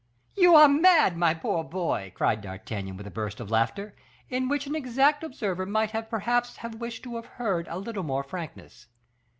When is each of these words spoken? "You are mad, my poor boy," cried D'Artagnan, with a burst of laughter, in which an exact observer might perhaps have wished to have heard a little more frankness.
"You 0.35 0.55
are 0.55 0.67
mad, 0.67 1.15
my 1.15 1.35
poor 1.35 1.63
boy," 1.63 2.11
cried 2.15 2.41
D'Artagnan, 2.41 2.97
with 2.97 3.05
a 3.05 3.11
burst 3.11 3.39
of 3.39 3.51
laughter, 3.51 3.95
in 4.31 4.49
which 4.49 4.65
an 4.65 4.73
exact 4.75 5.23
observer 5.23 5.67
might 5.67 5.93
perhaps 6.09 6.57
have 6.57 6.73
wished 6.81 7.03
to 7.03 7.17
have 7.17 7.27
heard 7.37 7.67
a 7.67 7.77
little 7.77 8.01
more 8.01 8.23
frankness. 8.23 8.87